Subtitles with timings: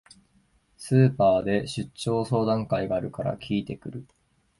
[0.77, 4.05] スーパーで出張相談会があるから聞いてくる